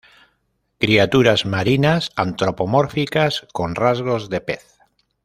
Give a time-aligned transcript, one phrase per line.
[0.79, 4.65] Criaturas marinas antropomórficas, con rasgos de pez.